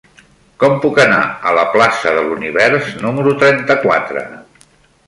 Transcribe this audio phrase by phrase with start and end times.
[0.63, 1.19] Com puc anar
[1.49, 4.27] a la plaça de l'Univers número trenta-quatre?